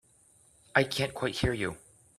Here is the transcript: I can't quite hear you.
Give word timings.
I 0.73 0.83
can't 0.83 1.13
quite 1.13 1.35
hear 1.35 1.53
you. 1.53 1.77